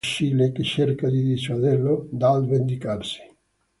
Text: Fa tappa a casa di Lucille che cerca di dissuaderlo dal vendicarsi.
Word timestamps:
Fa 0.03 0.23
tappa 0.25 0.45
a 0.45 0.51
casa 0.51 0.51
di 0.51 0.51
Lucille 0.51 0.51
che 0.51 0.63
cerca 0.63 1.09
di 1.11 1.21
dissuaderlo 1.23 2.07
dal 2.09 2.47
vendicarsi. 2.47 3.19